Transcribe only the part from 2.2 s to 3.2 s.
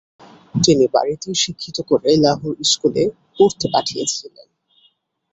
লাহোর স্কুলে